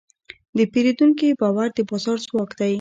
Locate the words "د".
0.57-0.59, 1.77-1.79